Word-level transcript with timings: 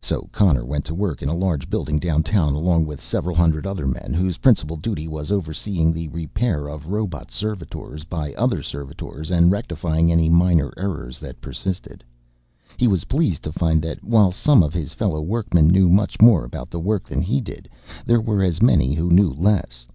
So 0.00 0.28
Connor 0.30 0.64
went 0.64 0.84
to 0.84 0.94
work 0.94 1.22
in 1.24 1.28
a 1.28 1.34
large 1.34 1.68
building 1.68 1.98
downtown 1.98 2.54
along 2.54 2.86
with 2.86 3.02
several 3.02 3.34
hundred 3.34 3.66
other 3.66 3.88
men 3.88 4.14
whose 4.14 4.38
principal 4.38 4.76
duty 4.76 5.08
was 5.08 5.32
overseeing 5.32 5.92
the 5.92 6.06
repair 6.06 6.68
of 6.68 6.86
robot 6.86 7.32
servitors 7.32 8.04
by 8.04 8.32
other 8.34 8.62
servitors 8.62 9.28
and 9.32 9.50
rectifying 9.50 10.12
any 10.12 10.28
minor 10.28 10.72
errors 10.76 11.18
that 11.18 11.40
persisted. 11.40 12.04
He 12.76 12.86
was 12.86 13.06
pleased 13.06 13.42
to 13.42 13.50
find 13.50 13.82
that, 13.82 14.04
while 14.04 14.30
some 14.30 14.62
of 14.62 14.72
his 14.72 14.94
fellow 14.94 15.20
workmen 15.20 15.66
knew 15.66 15.88
much 15.88 16.20
more 16.20 16.44
about 16.44 16.70
the 16.70 16.78
work 16.78 17.02
than 17.02 17.20
he 17.22 17.40
did, 17.40 17.68
there 18.04 18.20
were 18.20 18.44
as 18.44 18.62
many 18.62 18.94
who 18.94 19.10
knew 19.10 19.30
less. 19.30 19.88